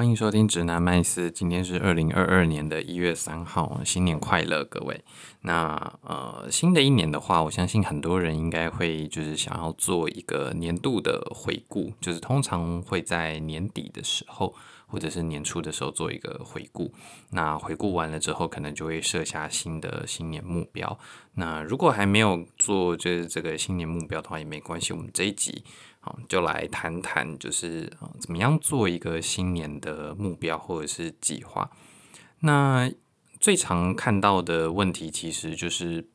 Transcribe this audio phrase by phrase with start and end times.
[0.00, 5.04] 欢迎收听直男麦斯，今天是二零二二年的一月三号，新年快乐，各位。
[5.42, 14.54] 那呃，新的一年的话，我相信很多人应该会就是想要做一个年度的回顾，就是通常会在年底的时候
[14.86, 16.90] 或者是年初的时候做一个回顾。
[17.32, 20.98] 那回顾完了之后，可能就会设下新的新年目标。
[21.34, 25.62] 那如果还没有做就是这个新年目标的话，也没关系，我们这一集。
[26.02, 31.70] 好，就来谈谈，就是怎么样做一个新年的目标或者是计划。
[32.40, 32.90] 那
[33.38, 36.08] 最常看到的问题，其实就是，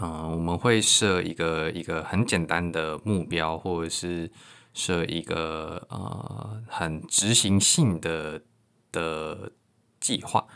[0.00, 4.30] 嗯，我们会设一个一个很简单的目标，或者是
[4.72, 8.42] 设一个呃很执行性的
[8.92, 9.52] 的
[9.98, 10.46] 计划。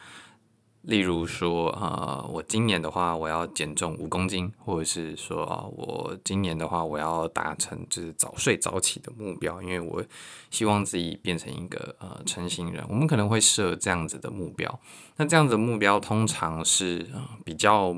[0.82, 10.04] 例如说，呃，我今年的话，我要减重五公斤，或者是说，啊，我今年的话，我要达成就是早睡早起的目标，因为我
[10.50, 12.84] 希望自己变成一个呃成型人。
[12.88, 14.80] 我们可能会设这样子的目标，
[15.16, 17.94] 那这样子的目标通常是呃比较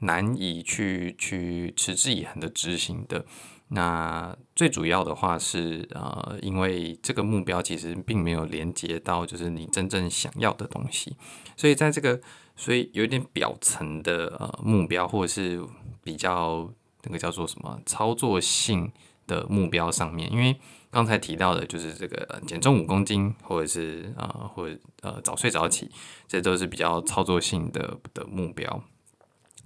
[0.00, 3.24] 难以去去持之以恒的执行的。
[3.68, 11.16] 那最主要的话是，呃，因为这个目标其实并没有连接到就是你真正想要的东西，
[11.56, 12.20] 所以在这个
[12.54, 15.60] 所以有点表层的呃目标，或者是
[16.04, 18.92] 比较那个叫做什么操作性
[19.26, 20.56] 的目标上面，因为
[20.90, 25.90] 刚才提到的就是这个减重五公斤，或者是呃或者呃早睡早起，
[26.28, 28.80] 这都是比较操作性的的目标。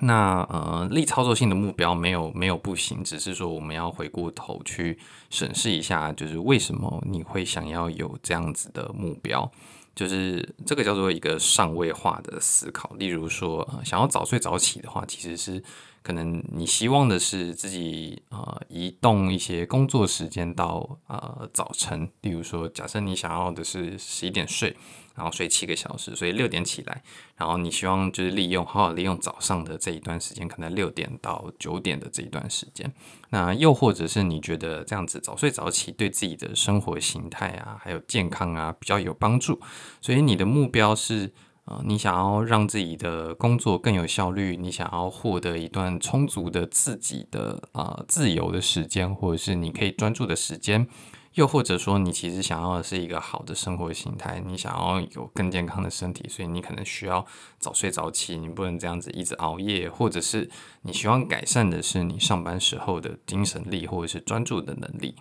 [0.03, 4.98] 那呃，立操作性的目标没有没有不行，只是说我们要回过头去
[5.29, 9.51] 审视一下，就是为什么你会想要有这样子的目标，
[9.95, 12.95] 就是这个叫做一个上位化的思考。
[12.98, 15.62] 例如说，想要早睡早起的话，其实是
[16.03, 22.09] 可能你希望的是自己呃移动一些工作时间到呃早晨。
[22.23, 24.75] 例如说，假设你想要的是十一点睡。
[25.14, 27.03] 然后睡七个小时，所以六点起来。
[27.36, 32.92] 然后你希望就是利用好好利用早上的这一段时间，可能六点到九点的这一段时间。
[33.30, 39.61] 那又或者是你觉得这样子早睡早起对自己的生活形态啊，还有健康啊比较有帮助，
[40.01, 41.33] 所以你的目标是
[41.67, 50.89] 呃，你想要让自己的工作更有效率，你想要获得一段充足的自己的呃自由的时间，或者是你可以专注的时间。
[51.35, 57.24] 又或者说，你其实想要的是一个好的生活形态，你想要有更健康的身体，所以你可能需要
[57.58, 60.51] 早睡早起，你不能这样子一直熬夜，或者是
[60.83, 65.14] 你希望改善的是你上班时候的精神力，或者是专注的能力，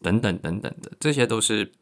[0.00, 1.72] 等等等等的，这些都是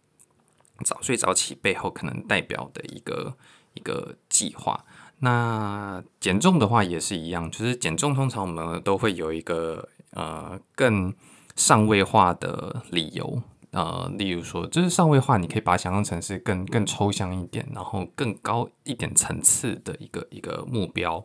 [0.82, 3.36] 早睡早起背后可能代表的一个
[3.74, 4.84] 一个计划。
[5.18, 11.14] 那减重的话也是一样，就是减重通常我们都会有一个呃更
[11.54, 13.42] 上位化的理由。
[13.74, 21.22] 呃，例如说，就是上位化，你可以把它想象成是更更抽象一点，然后更高一点层次的一个一个目标。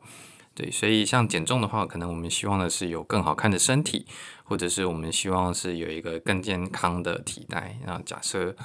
[0.53, 4.05] 对，所以像减重的话，可能我们希望的是有更好看的身体，
[4.43, 7.77] 或者是我们希望是有一个更健康的体态。
[7.85, 8.55] 那假设。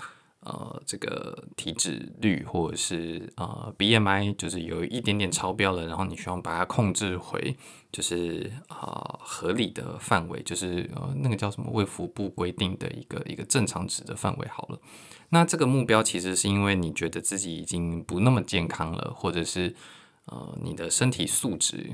[0.44, 7.56] 呃，这个体脂率或者是呃 BMI 就是有一点点超标了，然后你希望把它控制回
[7.91, 14.78] 就是呃合理的范围，就是呃那个叫什么卫福部规定的一个一个正常值的范围好了。
[15.31, 19.75] 那这个目标其实是因为你觉得自己已经不那么健康了，或者是
[20.26, 21.91] 呃你的身体素质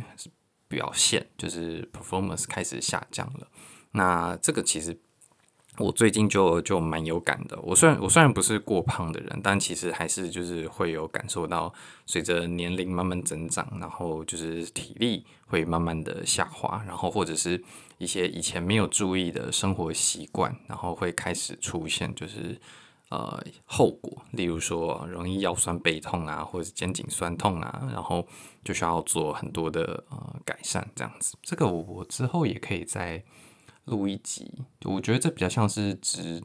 [0.67, 3.47] 表现就是 performance 开始下降了。
[3.93, 5.01] 那这个其实。
[5.79, 7.59] 我最近就就蛮有感的。
[7.63, 11.73] 我虽然我虽然不是过胖的人，但其实还是就是会有感受到，
[12.05, 17.63] 随着年龄慢慢增长，然后就是体力会慢慢的下滑，然后或者是
[17.99, 22.61] 一些以前没有注意的生活习惯，然后会开始出现就是
[23.09, 28.27] 呃后果，例如说容易腰酸背痛啊，或者肩颈酸痛啊，然后
[28.65, 31.37] 就需要做很多的呃改善这样子。
[31.43, 33.23] 这个我我之后也可以再。
[33.87, 34.53] 录一集，
[34.85, 36.43] 我觉得这比较像是指，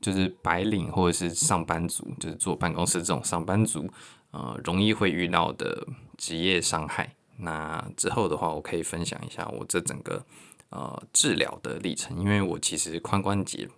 [0.00, 3.88] 就是白领或者是上班族，就是坐办公室这种上班族，
[4.32, 5.86] 呃，容易会遇到的
[6.16, 7.14] 职业伤害。
[7.36, 10.24] 那之后的话，我可以分享一下我这整个
[10.70, 13.68] 呃治疗的历程，因为我其实髋关节，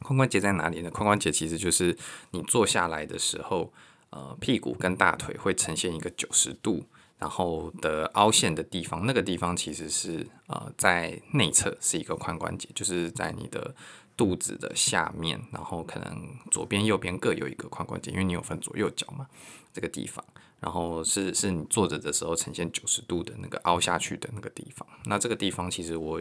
[0.00, 0.90] 髋关节在哪里呢？
[0.90, 1.96] 髋关节其实就是
[2.32, 3.72] 你坐下来的时候，
[4.10, 6.84] 呃，屁股跟大腿会呈现一个九十度。
[7.22, 13.72] 然后的凹陷的地方，那个地方其实是呃在内侧是一个髋关节，就是在你的
[14.16, 19.28] 肚子的下面，然后可能左边右边各有一个髋关节，因为你有分左右脚嘛，
[19.72, 20.24] 这个地方，
[20.58, 24.84] 然后是是你坐着的时候呈现九十度的那个凹下去的那个地方。
[25.04, 26.20] 那这个地方其实我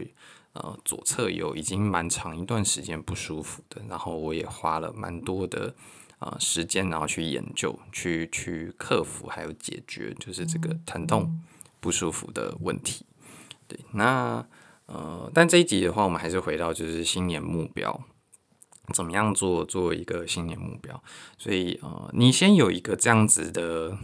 [0.53, 5.73] 呃左侧有已经蛮长一段时间不舒服的，然后我也花了蛮多的
[6.21, 11.41] 呃时间，然后去研究，去去克服，还有解决，就是这个疼痛
[11.79, 13.05] 不舒服的问题。
[13.67, 14.45] 对，那
[14.85, 18.05] 呃，但这一集的话，我们还是回到就是新年目标。
[18.93, 21.01] 怎么样做做一个新年目标？
[21.37, 23.97] 所以呃，你先有一个这样子的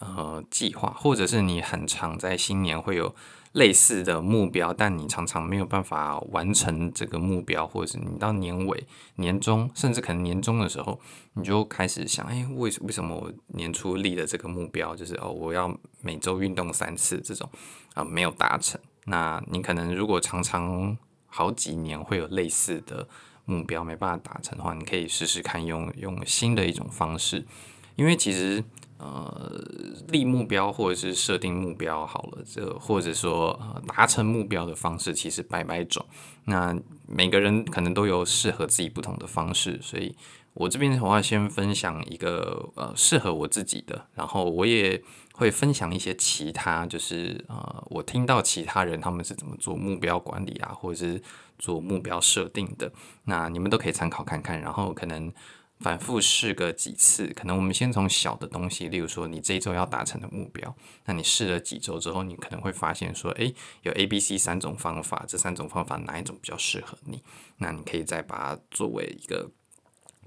[0.00, 3.14] 呃计划，或者是你很常在新年会有
[3.52, 11.00] 类似的目标，但你常常没有办法完成这个目标，或者是你到年尾、年终，甚至可能年终的时候，
[11.32, 17.48] 你就开始想，哎，为为什么我年初立的这个目标就是哦，我要每周运动三次这种
[17.94, 18.78] 啊，没有达成？
[19.06, 23.08] 那你可能如果常常好几年会有类似的。
[23.46, 27.46] 目标没办法达成的话，你可以试试看用用新的一种方式，
[27.94, 28.62] 因为其实
[28.98, 29.64] 呃
[30.08, 36.04] 立目标或者是设定目标好了，这或者说呃达成目标的方式其实百百种，
[36.46, 36.76] 那
[37.06, 40.16] 每个人可能都有适合自己不同的方式，所以
[40.54, 45.00] 我这边的话先分享一个呃适合我自己的，然后我也
[45.34, 51.22] 会分享一些其他，就是呃我听到其他人他们是怎么做目标管理啊，或者是。
[51.58, 52.92] 做目标设定的，
[53.24, 55.32] 那你们都可以参考看看，然后可能
[55.80, 57.26] 反复试个几次。
[57.34, 60.74] 可能我们先从小的东西，例如说你这一周要达成的目标，
[61.04, 67.22] 那你试了几周之后，你可能会发现说，诶，有 A、B、C 三种方法，这三种方法哪一种比较适合你？
[67.58, 69.50] 那你可以再把它作为一个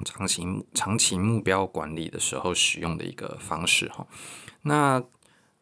[0.06, 0.44] 长期
[0.74, 4.06] 长期目标管理的时候使用的一个方式哈。
[4.62, 5.04] 那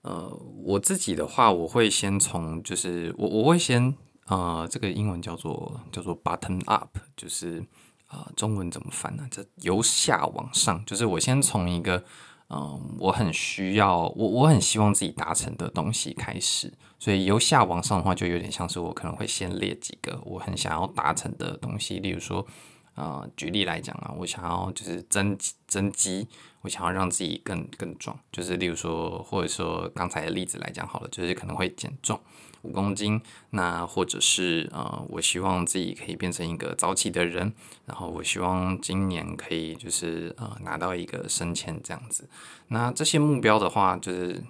[0.02, 0.30] 呃，
[0.64, 3.96] 我自己的话，我会先从就是我我会先。
[4.28, 7.66] 呃，这个英文叫做叫做 “button up，就是
[8.10, 9.28] 呃，中文怎么翻呢？
[9.32, 12.04] 这由下往上，就是我先从一个
[12.50, 22.48] 嗯、我很需要，我我很希望自己达成的东西开始，所以由下往上的话，就有点像是我可能会先列几个我很想要达成的东西，例如说，
[22.96, 25.38] 呃，举例来讲啊，我想要就是增
[25.68, 26.26] 增肌，
[26.62, 32.18] 我想要让自己更更壮，就是例如说，或者说刚才的例子来讲好了，就是可能会减重。
[32.64, 33.22] 五公斤，
[33.52, 37.54] 那或者是呃，我希望自己可以变成一个早起的人，
[37.86, 42.28] 然后我希望今年可以就是呃拿到一个升迁这样子。
[42.68, 44.44] 那这些目标的话，就是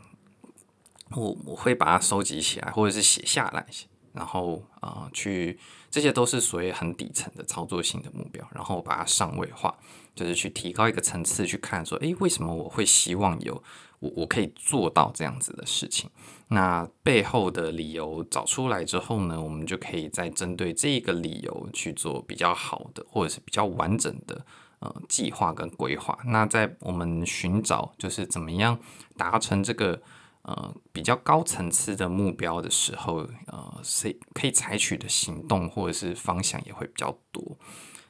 [1.11, 3.65] 我我会把它收集起来，或者是写下来，
[4.13, 5.59] 然后啊、去，
[5.91, 9.77] 这些都是属于很底层的操作性的目标，然后把它上位化，
[10.15, 13.61] 就是去提高一个层次去看说，诶，为什么我会希望有？
[13.99, 16.07] 我我可以做到这样子的事情，
[16.49, 24.45] 那背后的理由找出来之后呢，我们就可以再针对这个理由去做比较好的或者是比较完整的
[24.79, 26.17] 呃计划跟规划。
[26.25, 28.79] 那在我们寻找就是怎么样
[29.17, 30.01] 达成这个
[30.43, 37.57] 呃比较高层次的目标的时候，呃，谁可以采取的行动或者是方向也会比较多。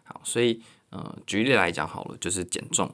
[0.03, 0.61] 好，所以
[0.91, 2.91] 呃举例来讲好了，就是减重。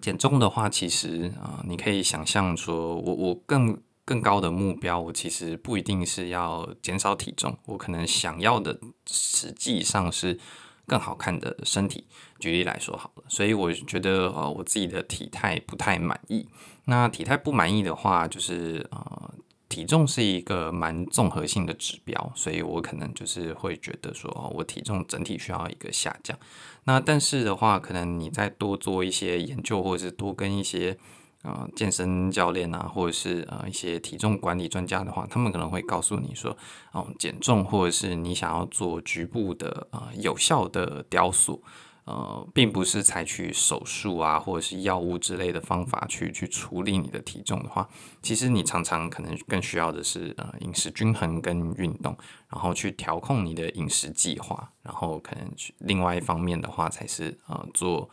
[0.00, 10.38] 减重的话，其实啊、呃，你可以想象说，我我更更高的目标，我其实不一定是要减少体重，我可能想要的实际上是
[10.86, 12.06] 更好看的身体。
[12.38, 16.48] 举例来说好了，所以我觉得呃，我自己的体态不太满意。
[16.84, 19.34] 那体态不满意的话，就是呃。
[19.68, 26.38] 体重是一个蛮综合性的指标，所以我可能就是会觉得说，哦，我体重整体需要一个下降。
[26.84, 30.98] 那但是的话，可能你再多做一些研究，或者是多跟一些
[31.42, 36.56] 呃健身教练啊，或者是呃一些体重管理专家的话，他们可能会告诉你说，
[36.92, 41.62] 哦，减重或者是你想要做局部的呃有效的雕塑。
[42.04, 47.88] 呃，并不是采取手术啊，或者是药物之类的方法去去处理你的体重的话，
[48.20, 52.18] 其实你常常可能更需要的是呃饮食均衡跟运动，
[52.48, 58.10] 然后去调控你的饮食计划，然后可能去另外一方面的话才是呃做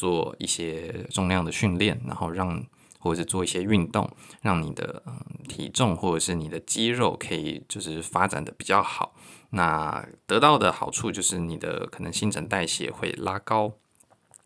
[0.00, 2.64] 做一些重量的训练，然后让
[2.98, 4.08] 或者是做一些运动，
[4.40, 5.12] 让你的嗯、
[5.46, 9.14] 体重或者是你的肌肉可以就是发展的比较好。
[9.50, 13.72] 那得到的好处就是你的可能新陈代谢会拉高，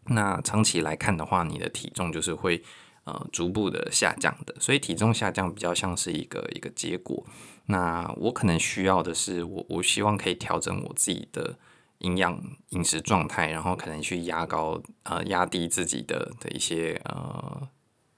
[0.06, 2.62] 那长期来看的话，你的体重就是会
[3.04, 7.24] 呃逐步的下降的，所以体重下降比较像是一个一个结果。
[7.66, 11.58] 那我可能需要的是，我我希望可以调整我自己的
[12.04, 17.68] 营养饮食状态，然后可能去压高呃压低自己的的一些呃。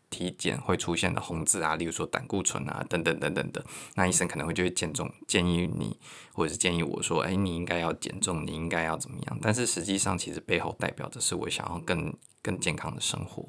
[0.08, 3.62] 体检会出现的红字啊，例如说胆固醇啊，等等等等的，
[3.96, 5.98] 那医生可能会就会建重建议你，
[6.32, 9.38] 或者是建议我说，哎，你应该要减重，你应该要怎么样？
[9.42, 13.46] 但是实际上，其实背后代表的是我想要更更健康的生活。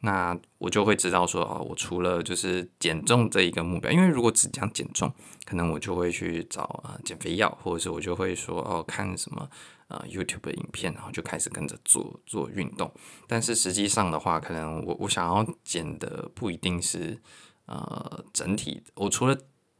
[0.00, 5.12] 那我就会知道说，哦，我除了就是减重这一个目标，因为如果只讲减重，
[5.44, 9.50] 可能我就会去找啊减肥药，或者是我就会说，哦，看什么
[9.88, 12.92] 呃 YouTube 影片，然后就开始跟着做做运动。
[13.26, 17.20] 但是实际上的话，可能我我想要减的不一定是
[17.66, 19.38] 呃整体，我除了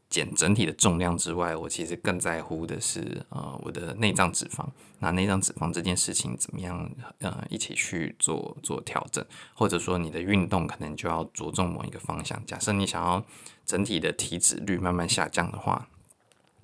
[0.09, 4.65] 减整体的重量之外，我其实更在乎的是呃我的内脏脂肪。
[4.99, 12.41] 那内脏脂肪这件事情怎么样呃一起去做做调整，或者说你的运动可能就要着重某一个方向。
[12.45, 13.23] 假设你想要
[13.65, 15.89] 整体的体脂率慢慢下降的话。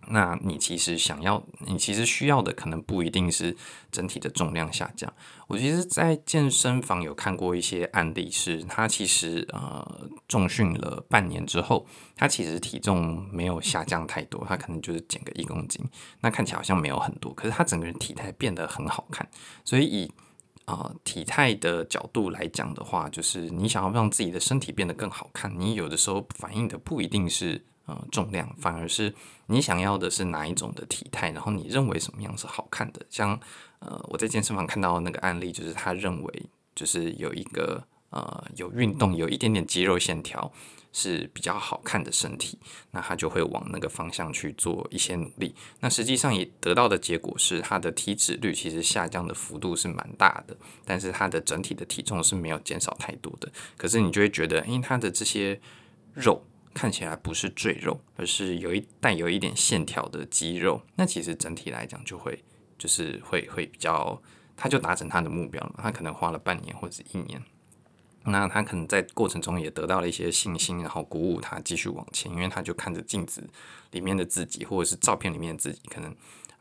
[0.09, 3.55] 那你其实想要，你其实需要的可能不一定是
[3.91, 5.11] 整体的重量下降。
[5.47, 15.83] 我其实，在健身房有看过一些案例，是他其实呃重训了半年之后，他其实体重没有下降太多，他可能就是减个一公斤，
[16.21, 19.27] 那看起来好像没有很多，可是他整个人体态变得很好看。
[19.63, 20.11] 所以以
[20.65, 27.63] 啊、呃、体态的角度来讲的话，就是你想要让自己的身体变得更好看，你有的时候反映的不一定是。
[27.85, 29.13] 呃，重量反而是
[29.47, 33.05] 你想要的是哪一种的体态，然后你认为什么样是好看的？
[33.09, 33.37] 像
[33.79, 40.49] 呃，我在健身房看到那个案例，就是他认为就是有一个呃有运动有一点点肌肉线条
[40.93, 42.57] 是比较好看的身体，
[42.91, 45.53] 那他就会往那个方向去做一些努力。
[45.81, 53.51] 那实际上也得到的结果是，他的体脂率其实下降的幅度是蛮大的，但是他的整体的体重是没有减少太多的。
[53.75, 55.59] 可是你就会觉得，因为他的这些
[56.13, 56.41] 肉。
[56.73, 60.81] 看起来不是赘肉，而是有一带有一点线条的肌肉。
[60.95, 62.43] 那其实整体来讲，就会
[62.77, 64.21] 就是会会比较，
[64.57, 65.75] 他就达成他的目标了。
[65.77, 67.41] 他可能花了半年或者一年，
[68.25, 73.47] 那他可能在过程中也得到了一些信心，然后鼓舞他继续往前，因为他就看着镜子
[73.91, 76.15] 里面的自己，或者是照片里面的自己，可能。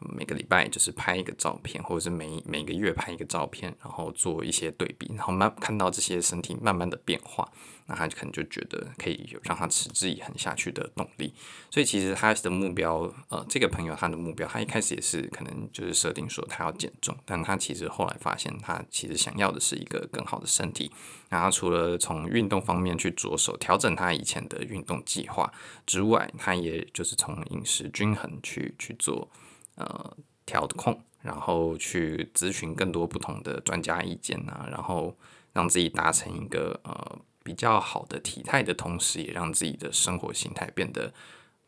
[0.09, 7.49] 每个礼拜就是拍一个照片，或者是每每个月拍一个照片，然后做一些对比，然后慢看到这些身体慢慢的变化，
[7.87, 11.35] 那他可能就觉得可以有让他持之以恒下去的动力。
[11.71, 20.90] 所以其实他的目标，呃，这个朋友他的目标，他一开始也是可能就是设定说他要减重，但他其实后来发现，他其实想要的是一个更好的身体。
[21.28, 25.50] 然后除了从运动方面去着手调整他以前的运动计划
[25.87, 29.30] 之外，他也就是从饮食均衡去去做。
[29.75, 35.17] 呃，调控，然后去咨询更多不同的专家意见啊，然后
[35.52, 41.12] 让自己达成一个呃比较好的体态的同时，也让自己的生活形态变得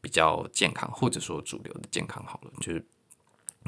[0.02, 2.84] 比较健康，或者说主流的健康好了，就是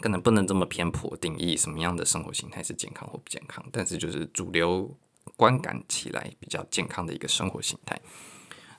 [0.02, 4.94] 可能不能这么偏颇定义什么样的生活形态是健康或不健康，但是就是主流
[5.36, 8.00] 观感起来比较健康的一个生活形态，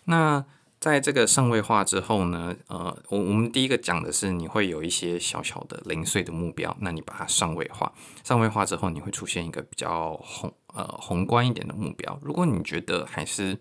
[0.06, 0.46] 那。
[0.79, 7.91] 在这个上位化之后呢，呃，我我们第一个讲的是你会有一些小小的零碎的目标，那你把它上位化，
[8.24, 12.19] 上位化之后你会出现一个比较宏呃宏观一点的目标。
[12.22, 13.57] 如果你觉得还是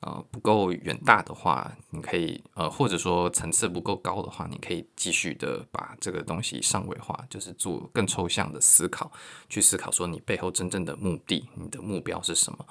[0.00, 9.10] 呃不够远大的话，你可以呃或者说层次不够高的话，你可以继续的把这个东西上位化，就是做更抽象的思考，
[9.48, 12.64] 去思考说你背后真正的目的，你的目标是什么。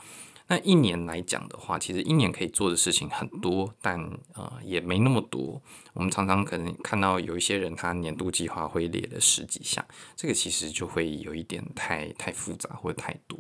[0.52, 4.00] 那一年来讲的话，其实一年可以做的事情很多，但
[4.34, 5.62] 呃也没那么多。
[5.94, 13.40] 我们常常可能看到有一些人，他年度计划会列了十几项，这个其实就会有一点太太复杂或者太多。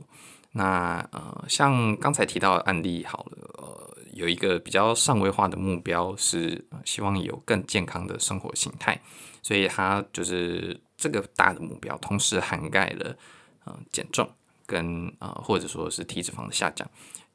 [0.52, 9.02] 那呃，像刚才提到的案例好了，呃，有一个比较上位化的目标是希望有更健康的生活形态，
[9.42, 13.18] 所以他就是这个大的目标，同时涵盖了
[13.66, 14.30] 呃减重。
[14.70, 16.88] 跟呃，或者说是体脂肪的下降，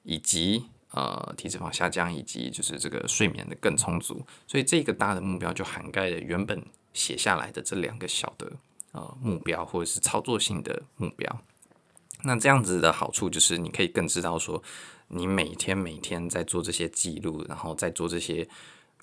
[0.05, 8.53] 以及呃体脂肪下降，以及就是这个睡眠的更充足，所以这个大的目标就涵盖了原本写下来的这两个小的
[8.93, 11.41] 呃目标，或者是操作性的目标。
[12.23, 14.63] 那这样子的好处就是，你可以更知道说，
[15.09, 18.49] 你每天每天在做这些记录，然后在做这些。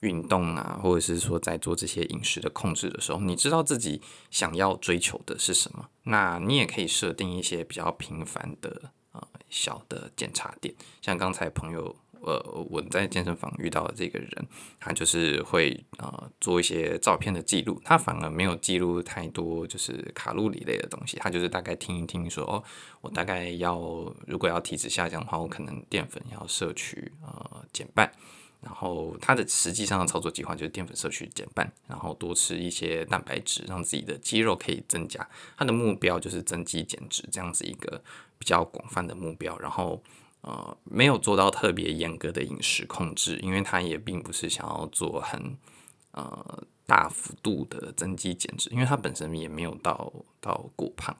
[0.01, 5.87] 运动啊，或者是说在做这些饮食的控制的时候，你知道自己想要追求的是什么？
[6.03, 14.47] 那你也可以设定一些比较频繁的呃小的检查点，像刚才朋友呃我在健身房遇到的这个人，
[14.79, 22.63] 他就是会呃做一些照片的记录，他反而没有记录太多就是卡路里类的东西，他就是大概听一听说哦，
[23.01, 23.77] 我大概要
[24.25, 28.11] 如果要体脂下降的话，我可能淀粉要摄取呃减半。
[28.61, 35.27] 然后他的实际上的操作计划就是淀粉摄取减半，然后多吃一些蛋白质，让自己的肌肉可以增加。
[35.57, 38.03] 他的目标就是增肌减脂这样子一个
[38.37, 39.57] 比较广泛的目标。
[39.57, 40.03] 然后
[40.41, 45.57] 呃，没有做到特别严格的饮食控制，因为他也并不是想要做很
[46.11, 51.17] 呃大幅度的增肌减脂，因为他本身也没有到到过胖，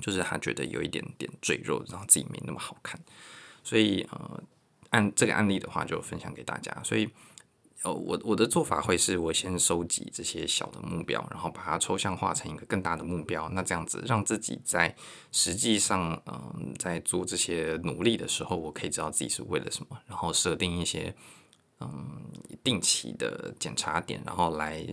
[0.00, 2.98] 就是他觉得有一点点赘肉，让自己没那么好看，
[3.62, 4.42] 所以呃。
[4.90, 6.76] 按这个案例的话，就分享给大家。
[6.82, 7.08] 所以
[7.82, 13.48] 呃，我我的做法会是我先收集这些小的目标，然后把它抽象化成一个更大的目标。
[13.50, 14.92] 那这样子让自己在
[15.30, 21.14] 实际上，嗯，在做这些努力的时候，我可以知道自己是为了什么，然后设定一些
[21.80, 22.22] 嗯
[22.64, 24.84] 定期的检查点，然后来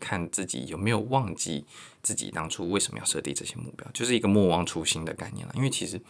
[0.00, 1.64] 看自己有没有忘记
[2.02, 5.52] 自己当初为什么要设定这些目标，就是一个莫忘初心的概念了。
[5.54, 6.00] 因为其实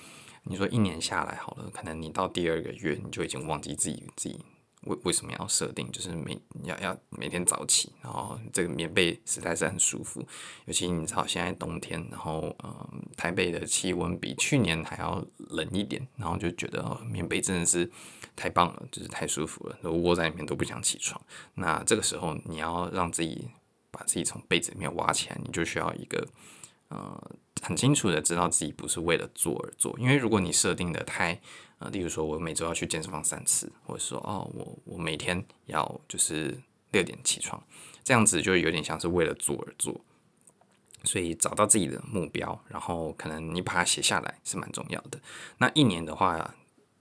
[0.45, 4.41] 你说一年下来好了，可能你到第二个月你就已经忘记自己自己。
[4.85, 5.93] 为为什么要设定？
[5.93, 10.27] 就是每要要每天早起，然后这个棉被实在是很舒服。
[10.65, 17.91] 尤其你知道现在冬天，然后嗯，台北的气温比去年还要冷一点，然后就觉得，棉被真的是
[18.35, 21.21] 太棒了，就是太舒服了，窝在里面都不想起床。
[21.57, 23.51] 那这个时候你要让自己
[23.91, 26.27] 把自己从被子里面挖起来，你就需要一个
[26.91, 27.31] 呃
[27.63, 31.41] 很清楚的知道自己不是为了做而做，因为如果你设定的太
[31.79, 37.63] 啊，例如说，我每周要去健身房三次，或者说，哦，我我每天要就是六点起床，
[38.05, 39.99] 这样子就有点像是为了做而做。
[41.05, 45.19] 所以找到自己的目标，然后可能你把它写下来是蛮重要的。
[45.57, 46.55] 那一年的话，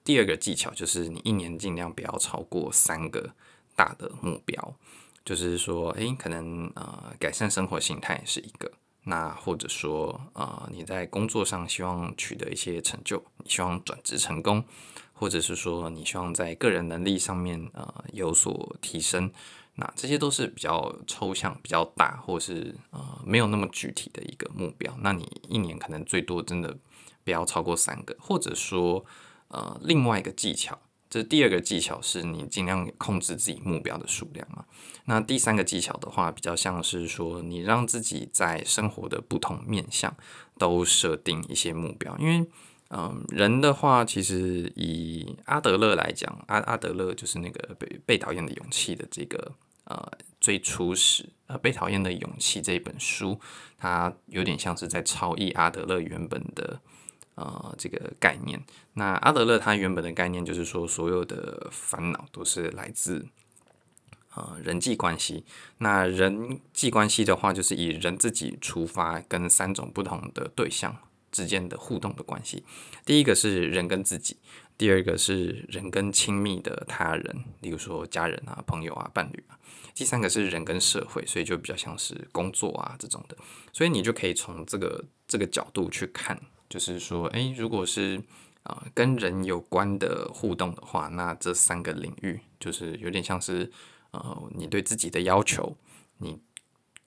[0.06, 3.34] 第二个技巧就是你一年尽量不要超过三个
[3.76, 4.76] 大的目标，
[5.26, 8.72] 就是说，诶，可能呃改善生活形态是一个。
[9.04, 14.64] 那或者说，呃，你在工作上希望取得一些成就，你希望转职成功，
[15.14, 19.32] 或者是说你希望在个人能力上面呃有所提升，
[19.76, 24.96] 那这些都是比较抽象、比较大，或是呃没有那么具体的一个目标。
[25.00, 26.78] 那你一年可能最多真的
[27.24, 29.04] 不要超过三个，或者说
[29.48, 30.78] 呃另外一个技巧。
[31.10, 34.64] 这第二个技巧是你尽量控制自己目标的数量嘛。
[35.06, 40.16] 那第三个技巧的话，比较像是说你让自己在生活的不同面向
[40.60, 42.16] 都设定一些目标。
[42.20, 42.48] 因为，
[42.90, 49.54] 嗯，人的话，其实以阿德勒来讲，阿阿德勒就是那个被被讨厌的勇气的这个
[49.86, 53.40] 呃最初始呃被讨厌的勇气这一本书，
[53.80, 56.80] 它有点像是在超译阿德勒原本的。
[57.40, 58.62] 呃，这个概念，
[58.96, 63.26] 那阿德勒他原本的概念就是说，所有的烦恼都是来自
[64.36, 65.46] 呃人际关系。
[65.78, 70.94] 那人际关系的话，就是以人自己出发，跟三种不同的对象
[71.32, 72.66] 之间的互动的关系。
[73.06, 74.36] 第一个是人跟自己，
[74.78, 79.58] 第二个是人跟亲密的他人，例如说家人啊、朋友啊、伴侣啊。
[79.96, 83.38] 第三个是人跟社会，所以就比较像是工作啊这种的。
[83.72, 86.38] 所以你就可以从这个这个角度去看。
[86.70, 88.22] 就是说，诶，如果是
[88.64, 93.72] 啊、跟人有关的互动的话，那这三个领域就是有点像是
[94.12, 95.76] 呃你对自己的要求，
[96.18, 96.40] 你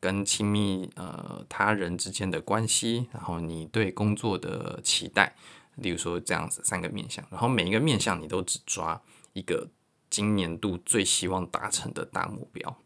[0.01, 5.37] 跟亲密呃他人之间的关系，然后你对工作的期待，
[5.77, 9.01] 例如说这样子三个面向，然后每一个面向你都只抓
[9.35, 9.68] 一个
[10.11, 12.77] 今年度最希望达成的大目标，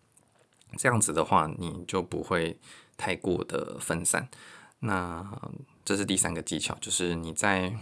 [0.76, 2.58] 这样子的话你就不会
[2.98, 4.28] 太过的分散。
[4.80, 5.24] 那
[5.86, 7.72] 这是第三个技巧，就是你在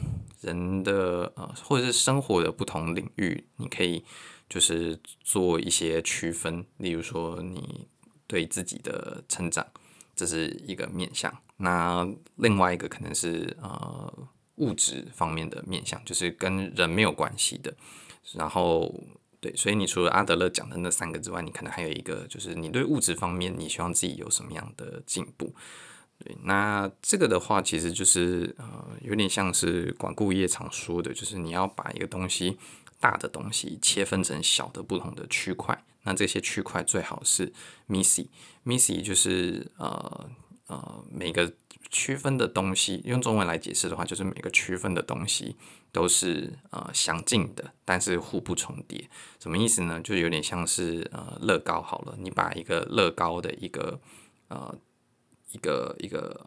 [0.43, 4.05] 人的呃或者是生活的不同领域，你可以
[4.47, 6.67] 就是做一些区分。
[6.77, 7.89] 例如说，你
[8.27, 9.67] 对自己的成长，
[10.15, 11.35] 这是一个面向。
[11.57, 17.75] 那另外一个可能是呃物质方面的面向，就是跟人没有关系的。
[18.35, 18.95] 然后
[19.41, 25.55] 对，所以你除了阿德勒讲的那三个之外，你可能还有一个，就是你对物质方面，你希望自己有什么样的进步。
[26.25, 32.57] 对，那这个的话，其实就是呃，有点像是管顾业常说的，就是你要把一个东西
[32.99, 35.85] 大的东西切分成小的不同的区块。
[36.05, 37.53] 那这些区块最好是
[37.89, 40.31] missy，missy 就是呃
[40.69, 41.53] 呃每个
[41.91, 45.57] 区分的东西，用中文来解释的话，就是每个区分的东西
[45.93, 49.11] 都是呃相近的，但是互不重叠。
[49.39, 50.01] 什么意思呢？
[50.01, 54.01] 就有点像是呃乐高好了，你把一个乐高的一个
[54.49, 54.75] 呃。
[55.55, 56.45] 一个一个，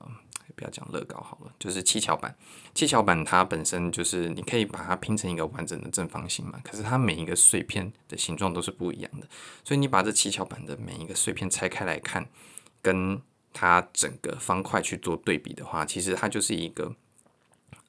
[0.55, 2.35] 不要讲乐高好了，就是七巧板。
[2.73, 9.25] 七巧板它本身就是你可以把它拼成一个完整的正方形嘛，可是它每一个碎片的形状都是不一样的。
[9.63, 12.27] 所以你把这七巧板的每一个碎片拆开来看，
[12.81, 13.21] 跟
[13.53, 16.93] 它整个方块去做对比的话，其实它就是一个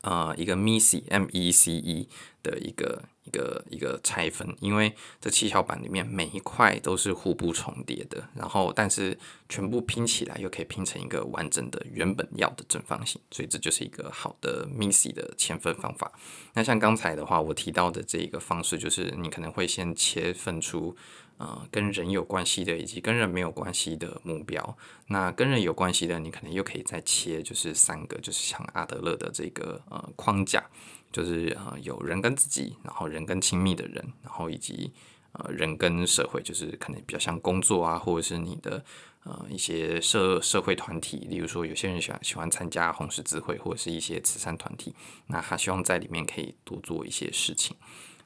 [0.03, 2.09] 呃一个 MECE M E C E
[2.43, 3.03] 的一个。
[3.29, 16.11] 一个一个拆分，因为这七巧板里面每一块都是互不重叠的，然后但是全部拼起来又可以拼成一个完整的原本要的正方形，所以这就是一个好的 MISI 的切分方法。
[16.55, 20.97] 那像刚才的话，我提到的这一个方式，就是你可能会先切分出
[21.39, 24.77] 呃跟人有关系的，以及跟人没有关系的目标。
[25.07, 30.63] 那跟人有关系的，你可能又可以再切，就是三个，就是像阿德勒的这个呃框架。
[31.11, 34.93] 就是呃，有人跟自己，然后人跟亲密的人，然后以及
[35.33, 38.85] 呃人跟社会，就是可能比较像工作啊，或者是你的
[39.25, 44.95] 呃一些社社会团体，例如说有些人喜欢喜欢参加红十字会或者是一些慈善团体，
[45.29, 47.75] 那他希望在里面可以多做一些事情。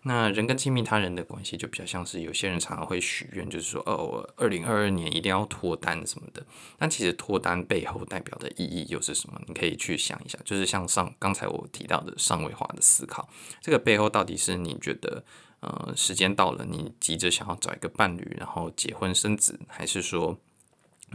[0.05, 6.45] 那人跟亲密他人的关系就比较像是有些人常常会许愿，就是说哦，我二零二二年一定要脱单什么的。
[6.77, 9.41] 但其实脱单背后代表的意义又是什么？
[9.47, 13.29] 你可以去想一下，就是像上刚才我提到的上位化的思考，
[13.61, 15.25] 这个背后到底是你觉得
[15.61, 20.37] 呃时间到了，你急着想要找一个伴侣，然后结婚生子，还是说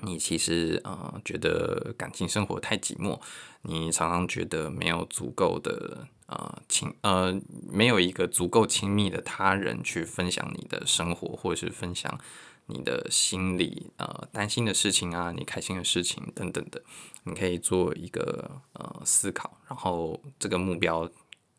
[0.02, 3.20] 你其实呃觉得感情生活太寂寞，
[3.64, 6.08] 你常常觉得没有足够的。
[6.28, 12.20] 呃，亲，呃，没有一个足够亲密的他人去分享你的生活，或者是分享
[12.66, 16.84] 你的心里呃担心的事情啊，你开心的事情等等的，
[17.24, 21.10] 你可以做一个呃思考，然后这个目标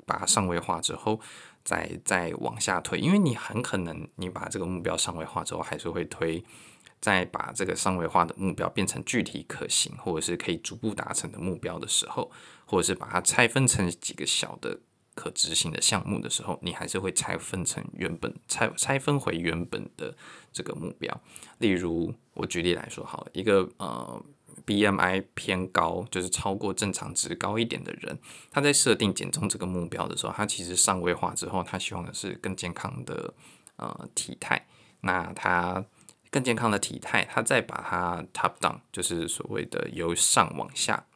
[0.05, 1.19] 把它上位化之后，
[1.65, 6.45] 再再往下推，因为你很可能你把这个目标上位化之后，还是会推。
[7.01, 12.31] 在把这个上位化的目标变成具体可行，或者是可以逐步达成的目标的时候，
[12.67, 14.81] 或者是把它拆分成几个小的
[15.15, 20.17] 可执行的项目的时候，你还是会拆分成原本拆拆分回原本的
[20.53, 21.21] 这个目标。
[21.59, 24.25] 例如，我举例来说好，一个呃
[24.67, 28.19] BMI 偏高，就是超过正常值高一点的人，
[28.51, 33.33] 他在设定减重这个目标的时候，他其实上位化之后，他希望的是更健康的
[33.77, 34.67] 呃体态。
[35.01, 35.85] 那他
[36.31, 41.07] 更健康的体态，他再把它 top down，就是所谓的由上往下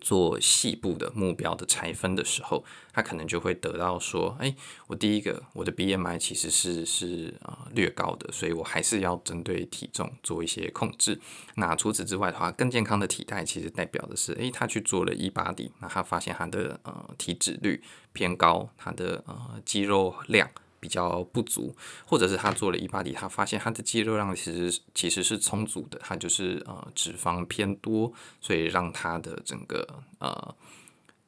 [0.00, 2.64] 做细部的目标的拆分的时候，
[2.94, 4.54] 他可能就会得到说，哎，
[4.86, 11.20] 我第一个我的 BMI 其实是是啊、呃、略高的，所以我还是要针对体重做一些控制。
[11.56, 17.82] 那除此之外的话，更健康的体态其实代表的是，哎，他去做了 E-body，那他发现他的呃体脂率
[18.14, 20.48] 偏高，他的呃肌肉量。
[20.82, 21.72] 比较不足，
[22.04, 29.86] 或者是他做了 E-body，他发现他的肌肉量其实其实是充足的，他就是呃脂肪偏多，所以让他的整个
[30.18, 30.54] 呃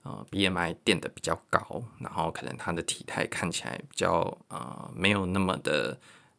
[0.03, 5.97] 呃 BMI 垫得比较高，然后可能他的体态看起来比较呃没有那么的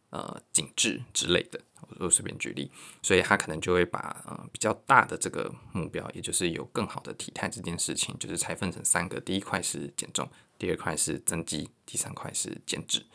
[0.09, 1.61] 呃紧致之类的，
[1.99, 2.69] 我随便举例，
[3.01, 10.27] 所以他可能就会把呃比较大的这个目标，也就是有更好的体态这件事情，就是拆分成三个，第一块是减重。
[10.57, 13.05] 第二块是增肌，第三块是减脂，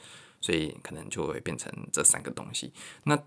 [0.40, 2.72] 所以可能就会变成这三个东西。
[3.04, 3.18] 那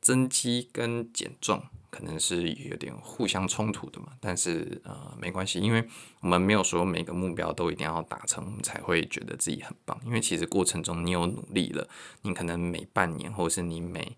[0.00, 5.88] 增肌跟减重可能是有点互相冲突的嘛，但是呃没关系，因为
[6.20, 9.98] 我们没有说每个目标都一定要达成，我们才会觉得自己很棒。
[10.04, 11.88] 因为其实过程中你有努力了，
[12.22, 14.16] 你可能每半年或是你每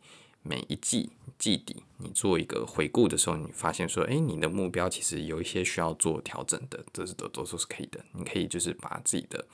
[0.49, 8.03] 每一季季底，你做一个回顾的时候，你发现说，哎，你的目标其实有一些需要做调整的，这是都都是可以的。
[8.13, 9.45] 你可以就是把自己的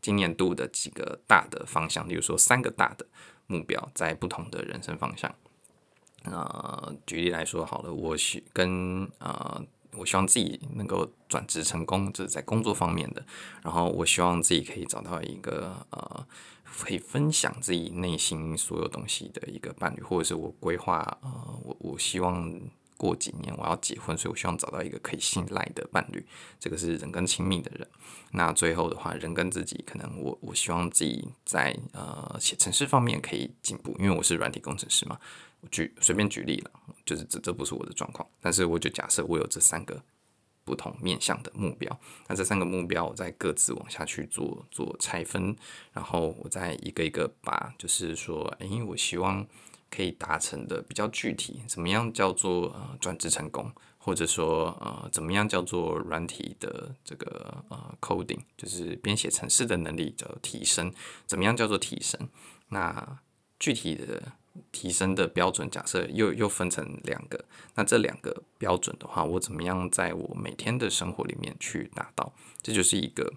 [0.00, 3.04] 今年度的几个大的方向，例如说三个大的
[3.48, 5.34] 目标，在不同的人生方向。
[6.22, 9.60] 呃，举例来说好了，我希跟啊，
[9.96, 13.24] 我希望自己能够转职成功，就是在工作方面的。
[13.62, 16.26] 然后我希望自己可以找到一个呃。
[16.76, 21.30] 可以分享自己内心所有东西的一个伴侣，或者是我规划，呃，
[21.62, 22.52] 我我希望
[22.96, 26.26] 过几年我要结婚，所以我希望找到一个可以信赖的伴侣，
[26.58, 27.86] 这个是人跟亲密的人。
[28.32, 35.16] 那最后的话，人跟自己，可能我我希望自己在呃写程式方面可以进步，因为我是软体工程师嘛。
[35.70, 36.70] 举随便举例了，
[37.04, 40.02] 就是这这不是我的状况，但是我就假设我有这三个。
[40.66, 45.54] 不同面向的目标，那这三个目标我再各自往下去做做拆分，
[45.92, 49.46] 然后我再一个一个把，就是说，诶、欸，我希望
[49.90, 60.90] 可以达成的比较具体，怎么样叫做呃转职成功，或者说呃怎么样叫做软体的这个呃 coding，就是编写程式的能力叫提升，
[61.26, 62.26] 怎么样叫做提升？
[62.68, 63.20] 那
[63.58, 64.32] 具体的。
[64.70, 72.32] 提升的标准假设又又分成两个，那这两个标准的话，我怎么样在我每天的生活里面去达到？
[72.62, 73.32] 这就是一个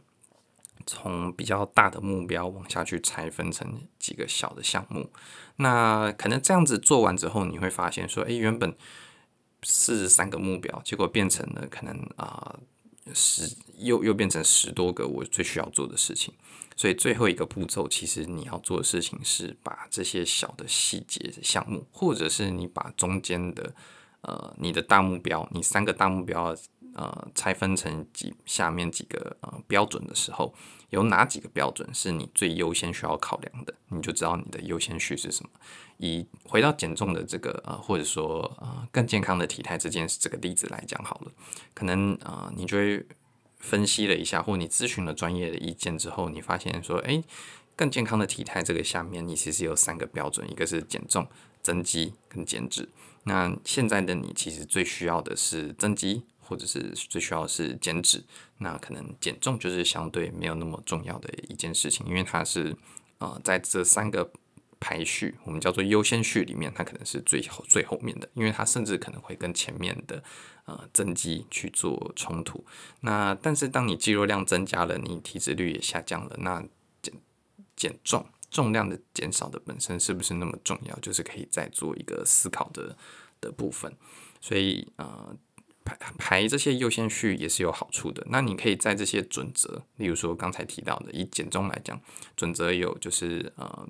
[0.85, 5.11] 从比较大的目标往下去拆分成几个小的项目。
[5.57, 8.75] 那可能这样子做完之后，你会发现说，诶，原本
[9.63, 12.59] 是三个目标，结果变成了可能啊。
[13.13, 16.33] 十又又变成十多个我最需要做的事情，
[16.75, 23.73] 所以最后一个步骤，其实你要做的事情是把这些小的细节项目，或者是你把中间的
[24.21, 26.55] 呃你的大目标，你三个大目标
[26.97, 30.53] 呃拆分成几下面几个呃标准的时候，
[30.89, 35.49] 有哪几个标准是你最优先需要考量的，你就知道你的优先序是什么。
[35.97, 41.31] 以回到减重的这个呃，或者说呃更健康的体态这件事这个例子来讲好了，
[41.73, 43.05] 可能呃你就会
[43.59, 47.23] 分析了一下，或你咨询了专业的意见之后，你发现说，诶，
[47.75, 51.27] 更健康的体态这个下面，你其实有三个标准，一个是减重、
[51.63, 52.87] 增肌跟减脂。
[53.23, 58.23] 那现在的你其实最需要的是增肌，或者是最需要的是减脂。
[58.57, 62.75] 那可能减重就是相对没有那么重要的一件事情，因为它是
[63.19, 64.31] 呃在这三个
[64.79, 70.23] 排序，我们叫做优先序里面，它可能是最后最后面的，因为它甚至可能会跟前面的
[70.65, 72.63] 呃增肌去做冲突。
[73.01, 76.63] 那但是当你肌肉量增加了，你体脂率也下降了，那
[77.01, 77.13] 减
[77.75, 78.25] 减重。
[78.49, 80.97] 重量的减少的本身是不是那么重要？
[80.99, 82.95] 就是可以再做一个思考的
[83.41, 83.93] 的部分。
[84.39, 85.35] 所以呃，
[86.17, 88.25] 排这些优先序也是有好处的。
[88.29, 91.99] 那你可以在这些准则，例如说刚才提到的，以减重来讲，
[92.35, 93.87] 准则有就是呃。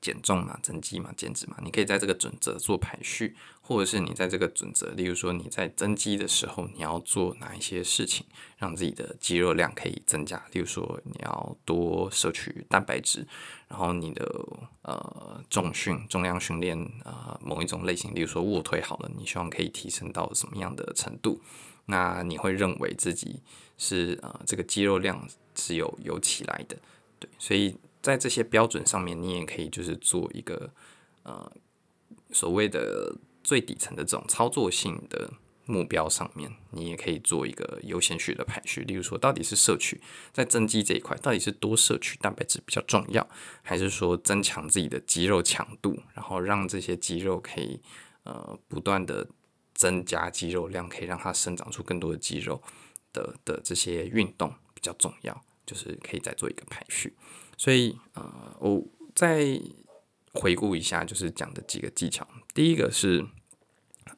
[0.00, 8.26] 减重嘛，增肌嘛，减脂嘛，你可以在这个准则做排序，或者是你在这个准则，例如说你在增肌的时候，你要做哪一些事情，
[8.58, 10.44] 让自己的肌肉量可以增加。
[10.52, 13.26] 例如说你要多摄取蛋白质，
[13.68, 14.46] 然后你的
[14.82, 21.40] 呃重训、重量训练呃某一种类型，例如说卧推好了，你希望可以提升到什么样的程度？
[21.86, 23.40] 那你会认为自己
[23.78, 26.76] 是呃这个肌肉量是有有起来的，
[27.18, 27.76] 对，所以。
[28.06, 30.70] 在这些标准上面，你也可以就是做一个
[31.24, 31.50] 呃
[32.30, 35.32] 所谓的最底层的这种操作性的
[35.64, 38.82] 目标上面，你也可以做一个优先序的排序。
[38.82, 40.00] 例如说，到底是摄取
[40.32, 43.28] 在增肌这一块，到底是多摄取蛋白质比较重要，
[43.62, 47.80] 还是说增强自己的肌肉强度，然后让这些肌肉可以
[48.22, 49.26] 呃不断的
[49.74, 52.62] 增加肌肉量，可以让它生长出更多的肌肉
[53.12, 57.12] 的的这些运动比较重要，就是可以再做一个排序。
[57.56, 58.82] 所以，呃，我
[59.14, 59.60] 再
[60.32, 62.26] 回顾一下，就是讲的几个技巧。
[62.54, 63.26] 第一个是，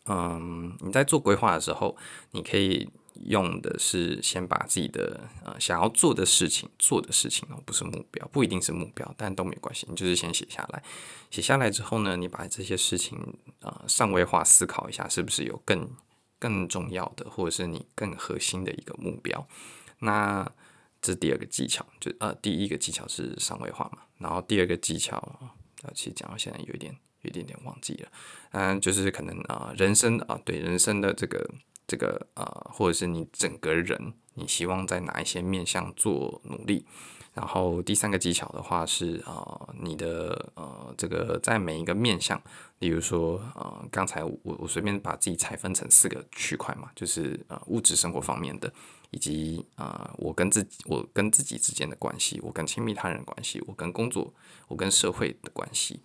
[0.06, 1.96] 嗯，你在做规划的时候，
[2.32, 2.88] 你可以
[3.26, 10.82] 用的是先把自己的呃想要做的事情做的事情哦，不是目标，不一定是目标，但都没关系，你就是先写下来。
[11.30, 13.18] 写下来之后呢，你把这些事情
[13.60, 15.88] 呃上位化思考一下，是不是有更
[16.38, 19.46] 更重要的，或者是你更核心的一个目标？
[20.00, 20.50] 那
[21.00, 25.16] 这第二个技巧，就呃，第一个技巧是上位化嘛，然后第二个技巧，
[25.82, 28.08] 呃，其实讲到现在有一点，有一点点忘记了，
[28.50, 31.48] 嗯、就是可能啊、人生啊、对人生的这个
[31.86, 36.84] 这个呃，或者是你整个人，你希望在哪一些面向做努力，
[37.32, 42.42] 然后第三个技巧的话是啊、你的呃，这个在每一个面向，
[42.80, 48.72] 例如说呃，刚才我我随便把自己拆分成四个区块嘛，就是呃，物质生活方面的。
[49.10, 54.34] 以及啊、我跟自己，我跟自己之间的关系，我跟亲密他人关系，我跟工作，
[54.66, 56.00] 我跟社会的关系，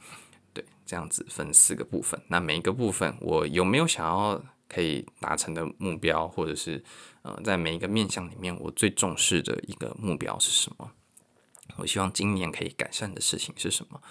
[0.54, 2.22] 对，这样子分四个部分。
[2.28, 6.84] 那每一个部分，我有没有想要可以达成的目标，或者是
[7.24, 10.92] 呃，在每一个面向里面，我最重视的一个目标是什么？
[11.78, 14.02] 我希望今年可以改善的事情是什么？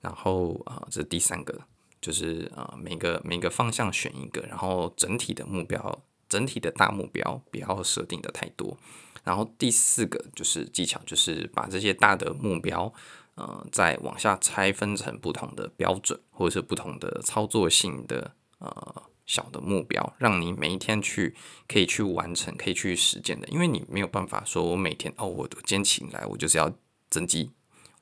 [0.00, 1.62] 然后啊、这第三个，
[2.00, 6.02] 就是啊、每个每个方向选一个，然后整体的目标。
[6.28, 8.76] 整体的大目标不要设定的太多，
[9.24, 12.92] 然后第四个就是技巧，就是把这些大的目标，
[13.34, 21.34] 呃，再往下拆分成不同的标准，或者是不同的操作性的呃小的目标，让你每一天去
[21.68, 23.46] 可以去完成，可以去实践的。
[23.48, 26.72] 因为你没有办法说我每天哦，我今天起来我就是要
[27.08, 27.50] 增肌。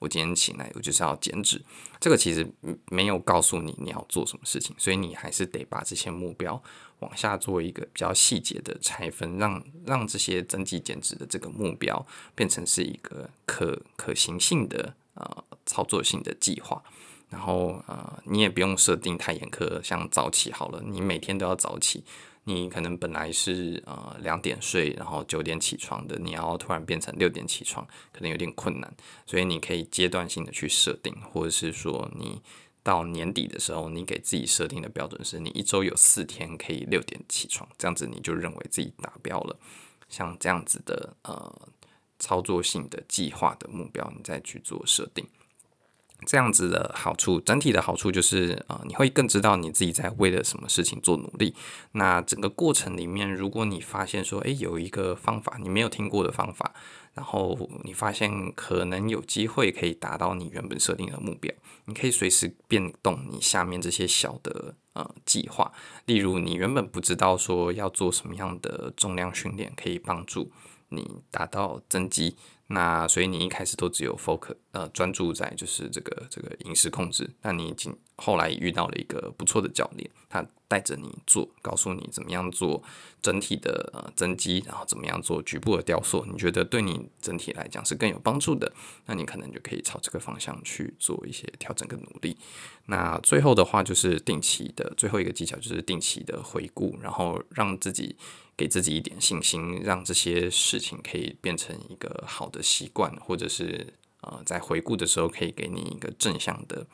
[0.00, 1.64] 我今天起来，我就是要减脂。
[1.98, 2.46] 这个其实
[2.90, 6.62] 没有告诉你你要做什么事情，所以你还是得把这些目标
[7.00, 16.82] 往下做一个比较细节的拆分，让让这些增肌减脂的这个目标变成是一个可可行性的呃操作性的计划。
[17.30, 22.04] 然后呃，你也不用设定太严苛，像早起好了，你每天都要早起。
[22.46, 32.42] 你可能本来是呃两点睡，然后九点起床的，你要突然变成六点起床，可能有点困难，所以你可以阶段性的去设定，或者是说你
[32.84, 39.58] 到年底的时候，你给自己设定的标准是你一周有四天可以六点起床，这样子你就认为自己达标了。
[40.08, 41.68] 像这样子的呃
[42.18, 45.26] 操作性的计划的目标，你再去做设定。
[46.26, 51.54] 这样子的好处，整体的好处就是，呃，你会更知道你自己在为了什么事情做努力。
[51.92, 56.72] 那整个过程里面，如果你发现说，诶，有一个方法你没有听过的方法，
[57.12, 61.52] 然后你发现可能有机会可以达到你原本设定的目标，
[61.84, 65.70] 你可以随时变动你下面这些小的呃计划。
[66.06, 70.50] 例如，你原本不知道说要做什么样的重量训练可以帮助
[70.88, 72.36] 你达到增肌，
[72.68, 82.82] 那所以你一开始都只有 focus 呃专注在就是这个这个饮食控制，那你已经后来遇到了一个不错的教练，他带着你做，告诉你怎么样做
[83.20, 88.72] 整体的呃增肌，然后怎么样做局部的雕塑，你觉得对你整体来讲是更有帮助的，
[89.04, 92.36] 那你可能就可以朝这个方向去做一些调整跟努力。
[92.86, 98.16] 那最后的话就是定期的最后一个技巧就是定期的回顾，然后让自己。
[98.56, 106.86] 给自己一点信心，让这些事情可以变成一个好的习惯，或者是呃，在回顾的时候可以给你一个正向的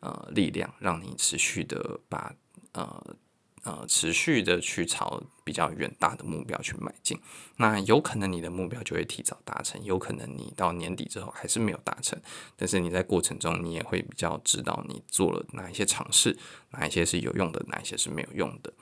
[0.00, 2.34] 呃力量，让你持续的把
[2.72, 3.16] 呃
[3.62, 7.20] 呃持续的去朝比较远大的目标去迈进。
[7.56, 12.20] 那有可能你的目标就会提早达成，有可能你到年底之后还是没有达成，
[12.56, 16.36] 但是你在过程中你也会比较知道你做了哪一些尝试，
[16.70, 18.72] 哪一些是有用的，哪一些是没有用的。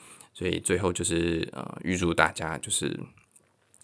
[0.40, 2.98] 所以最后就是呃，预祝大家就是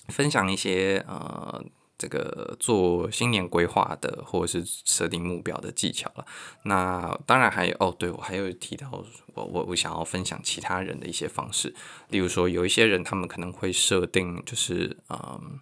[0.09, 1.63] 分享一些呃，
[1.99, 6.25] 这个做新年规划的或者是设定目标的技巧了。
[6.63, 8.91] 那当然还有哦，对，我还有提到
[9.35, 11.75] 我我我想要分享其他人的一些方式，
[12.09, 15.61] 例如说有一些人他们可能会设定就是嗯，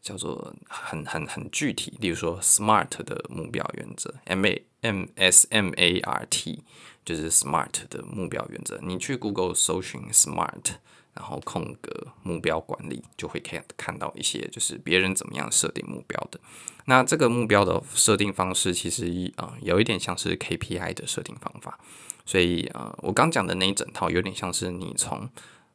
[0.00, 6.62] 叫做很很很具体，例如说 SMART 的目标原则，M A M S M A R T。
[7.04, 10.76] 就是 SMART 的目标原则，你去 Google 搜寻 SMART，
[11.14, 16.38] 然后空格目标管理，就会看看到一些就是别人怎么样设定目标的。
[16.84, 21.76] 那这个目标的设定方式，其实啊、有一点像是 KPI 的设定方法。
[22.24, 25.28] 所以啊、我刚讲的那一整套有点像是你从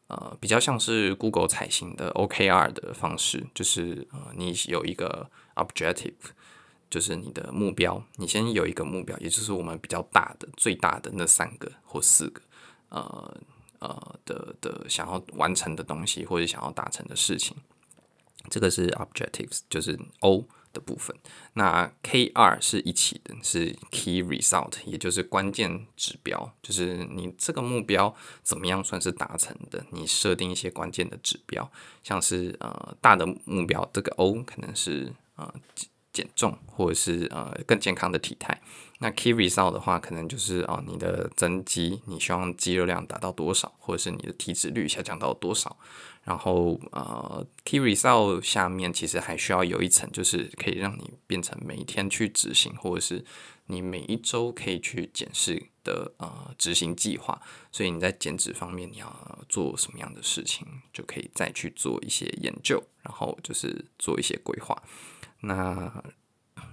[0.08, 6.14] 呃比较像是 Google 采行的 OKR 的方式，就是呃你有一个 objective。
[6.90, 12.42] 就是你的目标，你先有一个目标，也就是我们比较大的、最大的那三个或四个，
[12.90, 13.38] 呃
[13.80, 17.58] 呃的的想要完成的东西，或者想要达成的事情，
[18.50, 21.14] 这个是 objectives，就是 O 的部分。
[21.56, 29.86] 那 K 二是一起的，是 key result，也就是关键指标，就是你这个目标怎么样算是达成的？
[29.92, 31.70] 你设定一些关键的指标，
[32.02, 35.54] 像是呃大的目标，这个 O 可能是呃。
[36.18, 38.60] 减重，或者是呃更健康的体态。
[39.00, 45.78] 那 key result 的话，可能就是哦你的增肌，你希望肌肉量达到多少，或者是你的体脂率下降到多少。
[46.24, 53.24] 然后呃 key result 下面其实还需要有一层，就是可以让你变成每一天去执行，或者是
[53.68, 57.40] 你每一周可以去检视的呃执行计划。
[57.72, 64.76] 所以你在减脂方面你要做什么样的事情，就可以再去做一些研究，然后就是做一些规划。
[65.42, 66.04] 那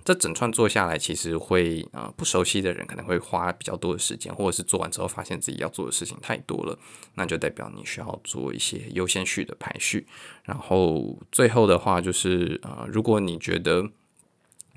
[0.03, 6.79] 这整串做下来，其实会呃不熟悉的人可能会花比较多的时间，或者是做完之后发现自己要做的事情太多了，
[7.14, 10.07] 那就代表你需要做一些优先序的排序。
[10.42, 13.90] 然后最后的话就是呃，如果你觉得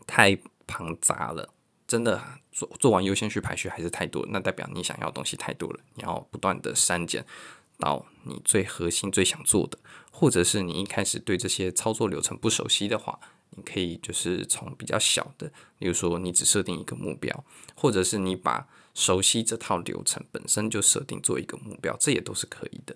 [0.06, 1.54] 太庞杂了，
[1.86, 2.22] 真的
[2.52, 7.26] 做做完优先序排序还是太多，那代表你想要的东西太多了，你要不断的删减
[7.80, 9.78] 到你最核心、最想做的，
[10.12, 13.20] 或者是你一开始对这些操作流程不熟悉的话。
[13.52, 17.44] 你可以就是从比较小的，比如说你只设定一个目标，
[17.76, 22.96] 或者是你把熟悉这套流程本身就设定做一个目标，这也都是可以的。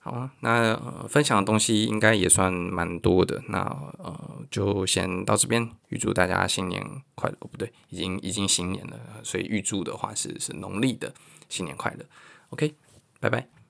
[0.00, 3.60] 好啊，那分享的东西应该也算蛮多的，那
[3.98, 7.36] 呃就先到这边，预祝大家新年快乐。
[7.38, 11.14] 哦，不对，已经已经新年了，所以预祝的话是是农历的
[11.48, 12.04] 新年快乐。
[12.50, 12.74] OK，
[13.20, 13.61] 拜拜。